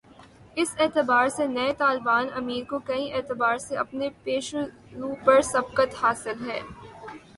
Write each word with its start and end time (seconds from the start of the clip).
اس 0.61 0.69
اعتبار 0.79 1.27
سے 1.29 1.45
نئے 1.47 1.73
طالبان 1.77 2.27
امیر 2.35 2.63
کو 2.69 2.79
کئی 2.79 3.11
اعتبار 3.13 3.57
سے 3.57 3.77
اپنے 3.77 4.09
پیش 4.23 4.53
رو 4.99 5.13
پر 5.25 5.41
سبقت 5.51 5.95
حاصل 6.01 6.49
ہے۔ 6.49 6.59